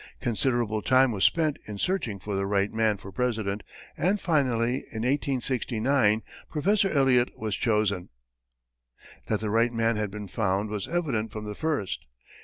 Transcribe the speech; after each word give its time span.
Considerable 0.19 0.81
time 0.81 1.11
was 1.11 1.23
spent 1.23 1.57
in 1.65 1.77
searching 1.77 2.17
for 2.17 2.33
the 2.33 2.47
right 2.47 2.73
man 2.73 2.97
for 2.97 3.11
president 3.11 3.61
and 3.95 4.19
finally, 4.19 4.77
in 4.91 5.03
1869, 5.03 6.23
Prof. 6.49 6.85
Eliot 6.85 7.37
was 7.37 7.55
chosen. 7.55 8.09
That 9.27 9.41
the 9.41 9.51
right 9.51 9.71
man 9.71 9.97
had 9.97 10.09
been 10.09 10.27
found 10.27 10.71
was 10.71 10.87
evident 10.87 11.31
from 11.31 11.45
the 11.45 11.53
first. 11.53 12.07